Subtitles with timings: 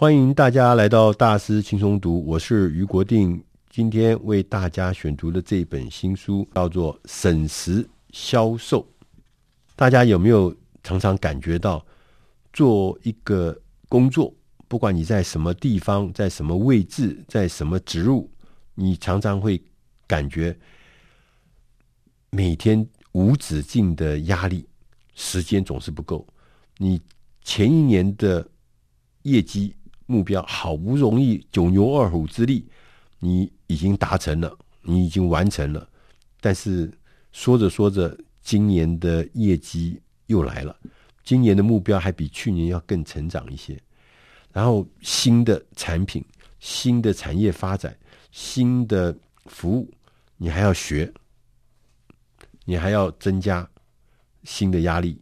[0.00, 3.42] 欢迎大家来到大师轻松读，我是余国定。
[3.68, 8.80] 今天为大家选读的这本新书叫做《审时销售》。
[9.74, 11.84] 大家有没有常常感觉到，
[12.52, 14.32] 做一个工作，
[14.68, 18.30] 不管你在什么地方，在什么位置，在什么职务，
[18.76, 19.60] 你常常会
[20.06, 20.56] 感觉
[22.30, 24.64] 每天无止境的压力，
[25.16, 26.24] 时间总是不够。
[26.76, 27.00] 你
[27.42, 28.48] 前一年的
[29.22, 29.74] 业绩。
[30.08, 32.66] 目标好不容易九牛二虎之力，
[33.18, 35.86] 你已经达成了，你已经完成了。
[36.40, 36.90] 但是
[37.30, 40.74] 说着说着，今年的业绩又来了，
[41.22, 43.78] 今年的目标还比去年要更成长一些。
[44.50, 46.24] 然后新的产品、
[46.58, 47.94] 新的产业发展、
[48.30, 49.92] 新的服务，
[50.38, 51.12] 你还要学，
[52.64, 53.68] 你还要增加
[54.44, 55.20] 新的压力。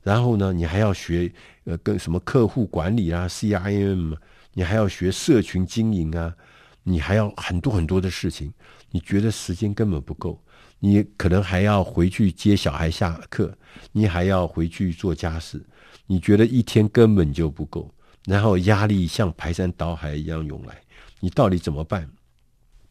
[0.00, 1.30] 然后呢，你还要学
[1.68, 4.16] 呃，跟什么客户管理啊，CRM，
[4.54, 6.34] 你还要学社群经营啊，
[6.82, 8.50] 你还要很多很多的事情。
[8.90, 10.42] 你觉得时间根本不够，
[10.78, 13.54] 你可能还要回去接小孩下课，
[13.92, 15.62] 你还要回去做家事，
[16.06, 17.94] 你觉得一天根本就不够，
[18.24, 20.74] 然后压力像排山倒海一样涌来，
[21.20, 22.08] 你到底怎么办？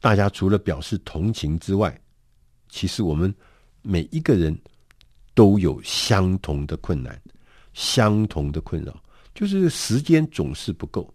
[0.02, 2.00] 大家除了表示同情之外，
[2.69, 3.34] 其实我们
[3.81, 4.56] 每一个人。
[5.34, 7.22] 都有相同的困难，
[7.78, 9.03] 相同的困扰，
[9.36, 11.14] 就是时间总是不够。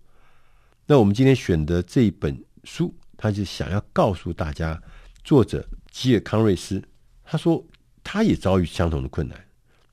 [0.87, 4.81] 那我们今天选的这本书，他就想要告诉大家，
[5.25, 6.81] 作者吉尔康瑞斯，
[7.25, 7.61] 他说
[8.05, 9.45] 他也遭遇相同的困难。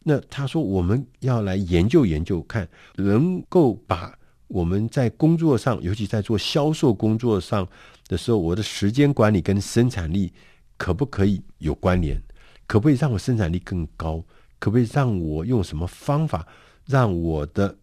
[0.03, 4.15] 那他说我们要来研究研究，看能够把
[4.47, 7.67] 我们在工作上，尤其在做销售工作上
[8.07, 10.31] 的时候，我的时间管理跟生产力
[10.77, 12.21] 可不可以有关联？
[12.67, 14.23] 可不可以让我生产力更高？
[14.59, 16.47] 可不可以让我用什么方法
[16.85, 17.75] 让我的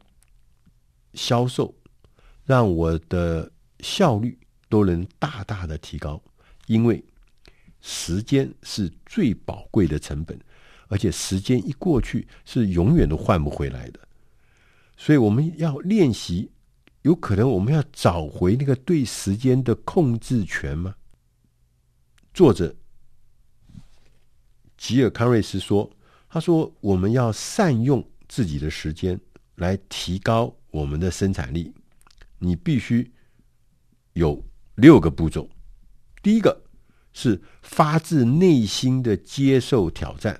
[1.14, 1.74] 销售、
[2.44, 4.38] 让我的效率
[4.68, 6.22] 都能大大的提高？
[6.66, 7.02] 因为
[7.80, 10.38] 时间是最宝贵的成本，
[10.88, 14.00] 而且时间一过去是永远都换不回来的。
[14.96, 16.50] 所以我们要练习，
[17.02, 20.94] 有可能我们要找回那个对时间的控制权吗？
[22.34, 22.74] 作者。
[24.76, 25.90] 吉尔康瑞斯说
[26.28, 29.18] ：“他说，我们要善用自己的时间
[29.54, 31.72] 来提高我们的生产力。
[32.38, 33.10] 你必须
[34.12, 34.44] 有
[34.74, 35.48] 六个步骤。
[36.22, 36.60] 第一个
[37.12, 40.38] 是发自内心的接受挑战。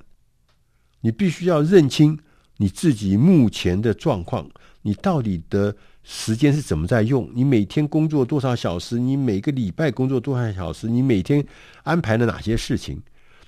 [1.01, 2.19] 你必须要认清
[2.57, 4.51] 你自己目前的状况，
[4.83, 7.31] 你到底的时间是怎么在用？
[7.35, 8.99] 你每天工作多少小时？
[8.99, 10.89] 你每个礼拜工作多少小时？
[10.89, 11.47] 你每天
[11.85, 13.01] 安排了哪些事情？”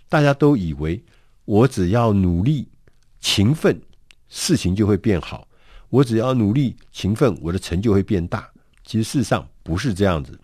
[0.09, 1.03] 大家都以为
[1.49, 2.69] 我只要努力、
[3.21, 3.81] 勤奋，
[4.29, 5.49] 事情就会变好。
[5.89, 8.47] 我只要努力、勤奋，我的成就会变大。
[8.85, 10.39] 其实事实上不是这样子。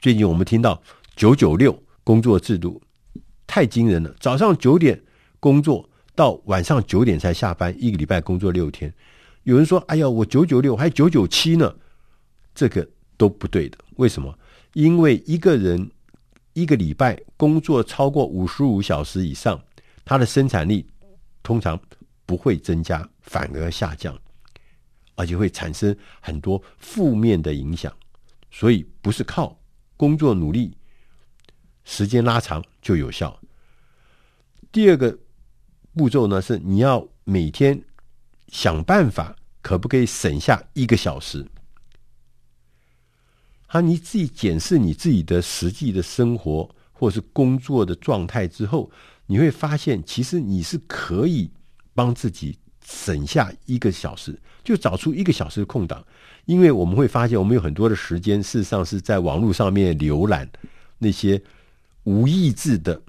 [0.00, 0.82] 最近我们听到
[1.14, 2.82] “九九六”工作制度
[3.46, 5.00] 太惊人了，早上九点
[5.38, 8.92] 工作到晚上九点才下班，一个礼拜工作六天。
[9.44, 11.72] 有人说：“哎呀，我九九六还九九七呢。”
[12.52, 13.78] 这个都不对的。
[13.98, 14.36] 为什么？
[14.72, 15.92] 因为一个人。
[16.52, 19.62] 一个礼拜工作超过五十五小时以上，
[20.10, 20.84] 它的生产力
[21.40, 21.80] 通常
[22.26, 24.20] 不会增加，反而下降，
[25.14, 27.96] 而且会产生很多负面的影响。
[28.50, 29.56] 所以不是靠
[29.96, 30.76] 工作努力，
[31.84, 33.40] 时间拉长就有效。
[34.72, 35.16] 第二个
[35.94, 37.80] 步骤呢，是你要每天
[38.48, 41.46] 想办法，可不可以省下一个小时。
[43.68, 48.90] 啊，你自己检视你自己的实际的生活或是工作的状态之后，
[49.30, 51.48] 你会发现，其实你是可以
[51.94, 56.04] 帮自己省下一个小时，就找出一个小时的空档。
[56.46, 60.50] 因为我们会发现，我们有很多的时间，事实上是在网络上面浏览
[60.98, 61.40] 那些
[62.02, 63.00] 无意志的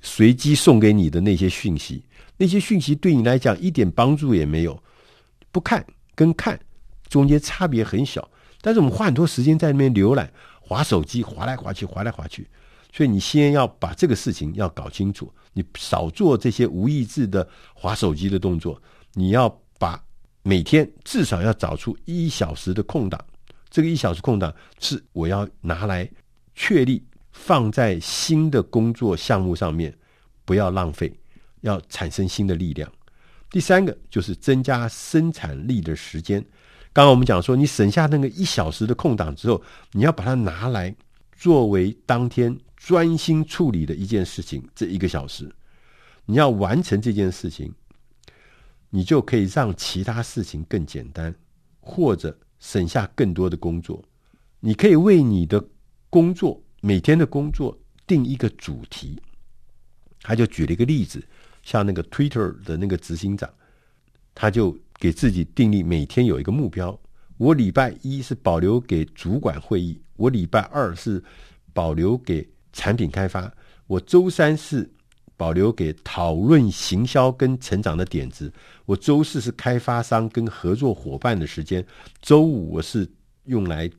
[0.00, 2.04] 随机送给你的那些讯息，
[2.36, 4.80] 那些讯息对你来讲一点帮助也没有，
[5.50, 6.56] 不看跟看
[7.08, 8.30] 中间差别很小。
[8.60, 12.46] 但是我们花很多时间在那边浏览、滑手机、滑来滑去、滑来滑去，
[12.94, 18.80] 所以你先要把这个事情要搞清楚，你少做这些无意志的划手机的动作。
[19.14, 19.48] 你要
[19.80, 20.00] 把
[20.44, 23.20] 每天至少要找出一小时的空档，
[23.68, 26.08] 这个一小时空档是我要拿来
[26.54, 29.92] 确立放在新的工作项目上面，
[30.44, 31.12] 不要浪费，
[31.62, 32.88] 要产生新的力量。
[33.50, 36.40] 第三个就是增加生产力的时间。
[36.92, 40.94] 刚刚我们讲说，你省下那个一小时的空档之后，你要把它拿来
[41.36, 44.62] 作为当天专心处理的一件事情。
[44.74, 45.50] 这一个小时，
[46.26, 47.72] 你要完成这件事情，
[48.90, 51.34] 你就可以让其他事情更简单，
[51.80, 54.04] 或者省下更多的工作。
[54.60, 55.66] 你可以为你的
[56.10, 59.18] 工作每天的工作定一个主题。
[60.20, 61.26] 他就举了一个例子，
[61.62, 63.48] 像那个 Twitter 的那个执行长，
[64.34, 67.00] 他就给自己订立每天有一个目标。
[67.38, 71.24] 我礼拜一是保留给主管会议，我礼拜二是
[71.72, 73.50] 保留给产品开发，
[73.86, 74.90] 我周三是
[75.36, 78.52] 保留给讨论行销跟成长的点子，
[78.84, 81.82] 我周四是开发商跟合作伙伴的时间，
[82.20, 83.08] 周五我是
[83.44, 83.90] 用来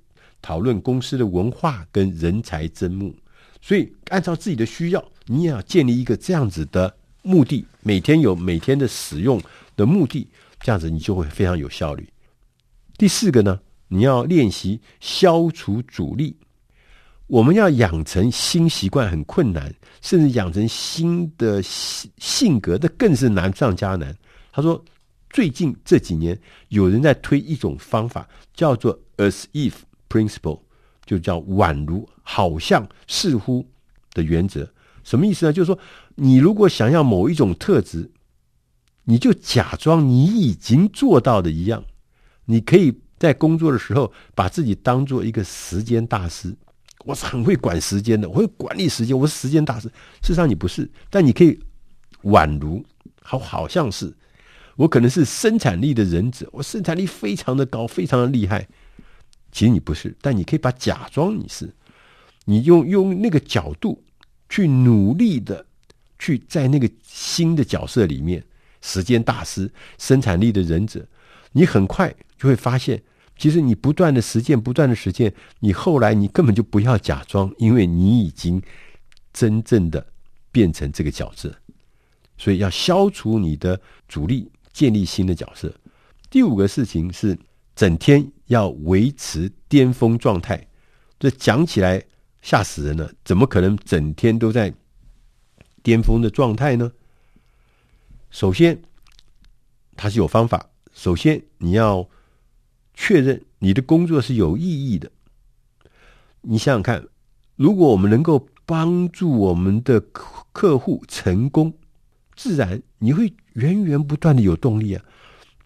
[0.42, 3.16] 讨论公司的文化跟人才征募。
[3.62, 9.42] 所以按照自己的需要，你也要建立一个这样子的目的，每天有每天的使用
[9.76, 10.28] 的目的，
[10.60, 12.08] 这样子你就会非常有效率。
[12.98, 16.38] 第四个呢，你要练习消除阻力。
[17.28, 24.16] 我们要养成新习惯很困难，甚至养成新的性性格，那更是难上加难。
[24.52, 24.84] 他说，
[25.32, 26.40] 最近这几年
[26.70, 29.74] 有人在推一种方法，叫做 “as if
[30.08, 30.60] principle”，
[31.06, 33.68] 就叫宛如、好像、似乎
[34.14, 34.70] 的原则。
[35.04, 35.54] 什么意思呢？
[35.54, 35.78] 就是说，
[36.16, 38.10] 你如果想要某一种特质，
[39.04, 41.84] 你就假装你已经做到的一样。
[42.46, 46.56] 你可以在工作的时候把自己当做一个时间大师，
[47.06, 49.88] 我是很会管时间的，我会管理时间，我是时间大师。
[50.22, 51.58] 事实上你不是，但你可以
[52.24, 52.84] 宛如
[53.22, 54.14] 好，好像是
[54.76, 58.68] 我可能是生产力的人者，我生产力非常的高，非常的厉害。
[59.52, 61.74] 其实你不是，但你可以把假装你是，
[62.46, 64.04] 你用用那个角度
[64.50, 65.66] 去努力的
[66.20, 68.44] 去在那个新的角色里面，
[68.82, 71.08] 时间大师、生产力的忍者，
[71.54, 72.14] 你很快。
[72.38, 73.02] 就会发现，
[73.38, 78.62] 其实你不断的实践，不断的实践，你后来你根本就不要假装，因为你已经
[79.34, 80.08] 真正的
[80.54, 81.54] 变成这个角色。
[82.38, 85.74] 所以要消除你的阻力，建立新的角色。
[86.30, 87.38] 第五个事情是，
[87.76, 90.68] 整天要维持巅峰状态。
[91.20, 92.02] 这讲起来
[92.42, 94.74] 吓死人了，怎么可能整天都在
[95.84, 96.90] 巅峰的状态呢？
[98.32, 98.82] 首先，
[99.98, 100.70] 它是有方法。
[100.94, 102.08] 首先，你要。
[102.96, 105.12] 确认你的工作是有意义的。
[106.42, 107.08] 你想想看，
[107.56, 110.00] 如果我们能够帮助我们的
[110.52, 111.74] 客户成功，
[112.36, 115.04] 自然你会源源不断的有动力啊，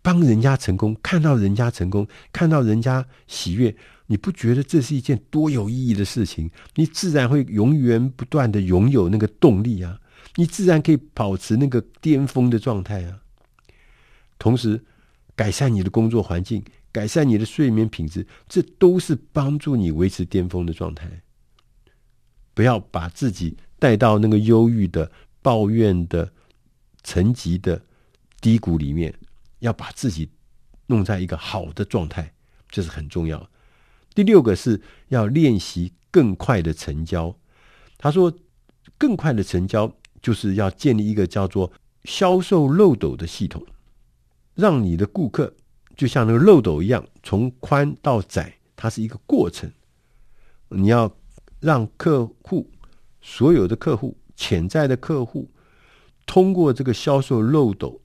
[0.01, 3.75] 帮人家成功，看到人家成功，看到人家喜悦，
[4.07, 6.49] 你不觉得这是一件多有意义的事情？
[6.75, 9.99] 你自然会源源不断的拥有那个动力啊，
[10.35, 13.19] 你自然可以保持那个巅峰的状态啊，
[14.37, 14.83] 同时
[15.35, 16.63] 改善你的工作环境。
[16.91, 21.21] 改善你的睡眠品质，这都是帮助你维持巅峰的状态。
[22.53, 26.33] 不要把自己带到那个忧郁的、抱怨的、
[27.03, 27.81] 沉寂的
[28.41, 29.13] 低谷里面，
[29.59, 30.29] 要把自己
[30.87, 32.33] 弄在一个好的状态，
[32.69, 33.49] 这是很重要。
[34.13, 37.33] 第六个是要练习更快的成交。
[37.97, 38.33] 他说，
[38.97, 41.71] 更快的成交就是要建立一个叫做
[42.03, 43.65] 销售漏斗的系统，
[44.55, 45.55] 让你的顾客。
[45.99, 49.69] 就像那个漏斗一样，从宽到窄，它是一个过程。
[50.69, 51.13] 你要
[51.59, 52.71] 让客户，
[53.19, 55.51] 所有的客户、潜在的客户，
[56.25, 57.99] 通过这个销售漏斗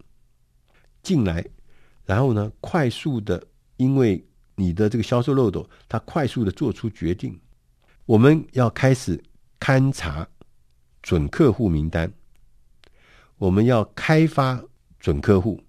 [1.05, 1.47] 进来，
[2.05, 3.47] 然后呢，快速的，
[3.77, 4.27] 因为
[4.57, 7.39] 你的这个销售漏斗，它快速的做出决定。
[8.07, 9.23] 我们要开始
[9.61, 10.27] 勘察
[11.01, 12.13] 准客户名单，
[13.39, 14.61] 我们要开发
[14.99, 15.61] 准客户。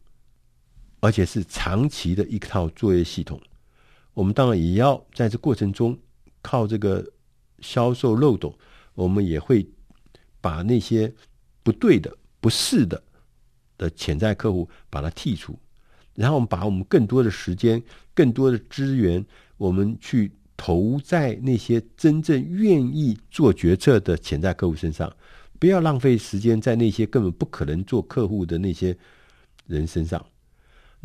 [1.05, 3.39] 而且是长期的一套作业系统，
[4.15, 5.95] 我们当然也要在这过程中
[6.41, 7.07] 靠这个
[7.59, 8.57] 销售漏斗，
[8.95, 9.63] 我们也会
[10.41, 11.13] 把那些
[11.61, 13.03] 不对的、不是的
[13.77, 15.55] 的潜在客户把它剔除，
[16.15, 17.79] 然后我们把我们更多的时间、
[18.15, 19.23] 更多的资源，
[19.57, 25.15] 我们去投在那些真正愿意做决策的潜在客户身上，
[25.59, 28.97] 不要浪费时间在那些根本不可能做客户的那些
[29.67, 30.25] 人身上。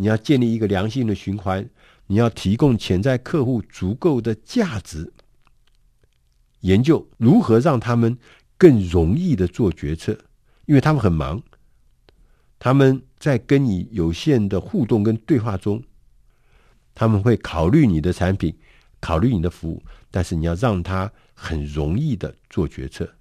[0.01, 1.69] 你要建立一个良性的循环，
[2.07, 5.13] 你要提供潜在客户足够的价值，
[6.61, 8.17] 研究如何让他们
[8.57, 10.19] 更容易的做决策，
[10.65, 11.43] 因为他们很忙，
[12.59, 15.83] 他们在跟你有限的互动跟对话中，
[16.95, 18.57] 他们会考虑你的产品，
[19.01, 23.17] 考虑你的服务，但是你要让他很容易的做决策，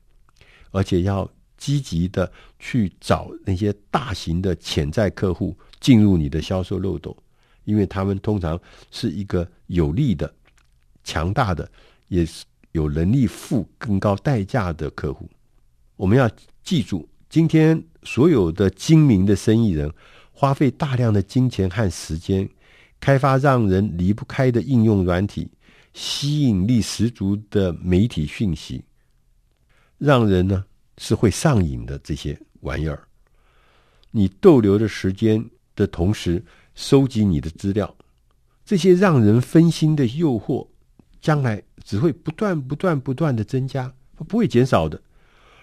[0.72, 5.56] 而且要积极的去找那些大型的潜在客户。
[5.82, 7.16] 进入你的销售漏斗，
[7.63, 8.60] 因为他们通常
[8.92, 10.30] 是一个有力的、
[11.06, 11.72] 强大的，
[12.10, 15.30] 也是有能力付更高代价的客户。
[15.96, 16.30] 我们要
[16.63, 19.89] 记住，今天所有的精明的生意人
[20.34, 22.50] 花费大量的金钱和时间
[23.00, 25.50] 开发让人离不开的应用软体，
[25.94, 28.84] 吸引力十足的媒体讯息，
[29.98, 30.66] 让人呢
[31.00, 33.08] 是会上瘾的这些玩意儿。
[34.12, 36.44] 你逗留的时间的同时，
[36.75, 37.96] 收集你的资料，
[38.65, 40.68] 这些让人分心的诱惑，
[41.22, 45.01] 将来只会不断、不断、不断的增加，不会减少的。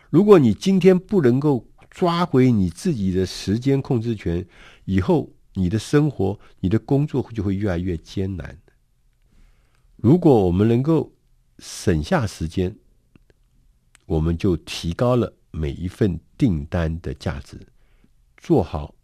[0.09, 4.47] 如果你今天不能够抓回你自己的时间控制权，
[4.87, 8.59] 以后你的生活、你的工作就会越来越艰难。
[9.97, 11.13] 如果我们能够
[11.59, 12.77] 省下时间，
[14.07, 17.61] 我们就提高了每一份订单的价值。
[18.37, 18.95] 做好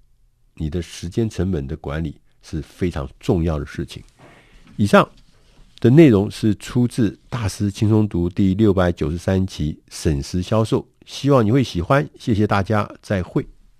[0.55, 4.03] 你的时间成本的管理是非常重要的事情。
[4.77, 5.09] 以上
[5.81, 12.09] 的内容是出自《大师轻松读》第六百九十三期“审时销售”，希望你会喜欢。
[12.19, 13.47] 谢谢大家，再会。